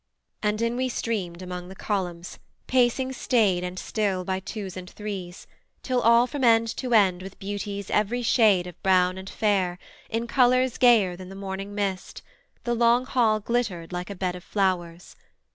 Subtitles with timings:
[0.41, 5.45] And in we streamed Among the columns, pacing staid and still By twos and threes,
[5.83, 9.77] till all from end to end With beauties every shade of brown and fair
[10.09, 12.23] In colours gayer than the morning mist,
[12.63, 15.15] The long hall glittered like a bed of flowers.